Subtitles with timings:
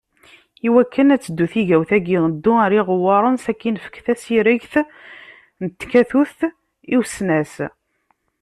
[0.67, 4.73] I wakken ad teddu tigawt-agi ddu ɣer iɣewwaṛen sakin efk tasiregt
[5.63, 6.39] n tkatut
[6.93, 7.53] i usnas.